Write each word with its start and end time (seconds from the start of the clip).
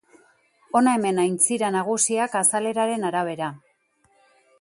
Hona 0.77 0.93
hemen 0.99 1.19
aintzira 1.23 1.69
nagusiak 1.75 2.39
azaleraren 2.41 3.07
arabera. 3.11 3.51